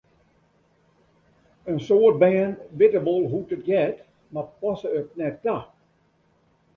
In 1.69 1.77
soad 1.87 2.15
bern 2.21 2.53
witte 2.79 3.01
wol 3.05 3.23
hoe't 3.31 3.53
it 3.57 3.65
heart, 3.69 3.97
mar 4.33 4.47
passe 4.59 4.89
it 4.99 5.09
net 5.19 5.37
ta. 5.43 5.57